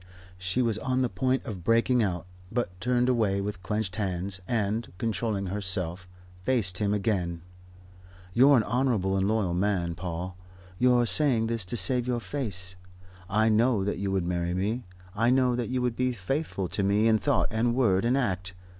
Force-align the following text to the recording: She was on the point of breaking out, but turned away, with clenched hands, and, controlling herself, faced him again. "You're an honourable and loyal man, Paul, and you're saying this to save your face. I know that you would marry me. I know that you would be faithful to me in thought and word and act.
She 0.39 0.63
was 0.63 0.79
on 0.79 1.03
the 1.03 1.09
point 1.09 1.45
of 1.45 1.63
breaking 1.63 2.01
out, 2.01 2.25
but 2.51 2.81
turned 2.81 3.07
away, 3.07 3.39
with 3.39 3.61
clenched 3.61 3.97
hands, 3.97 4.41
and, 4.47 4.91
controlling 4.97 5.45
herself, 5.45 6.07
faced 6.41 6.79
him 6.79 6.91
again. 6.91 7.43
"You're 8.33 8.57
an 8.57 8.63
honourable 8.63 9.15
and 9.15 9.27
loyal 9.27 9.53
man, 9.53 9.93
Paul, 9.93 10.35
and 10.39 10.63
you're 10.79 11.05
saying 11.05 11.45
this 11.45 11.63
to 11.65 11.77
save 11.77 12.07
your 12.07 12.19
face. 12.19 12.75
I 13.29 13.47
know 13.49 13.83
that 13.83 13.99
you 13.99 14.09
would 14.11 14.25
marry 14.25 14.55
me. 14.55 14.85
I 15.15 15.29
know 15.29 15.55
that 15.55 15.69
you 15.69 15.83
would 15.83 15.95
be 15.95 16.13
faithful 16.13 16.67
to 16.69 16.81
me 16.81 17.07
in 17.07 17.19
thought 17.19 17.49
and 17.51 17.75
word 17.75 18.03
and 18.03 18.17
act. 18.17 18.55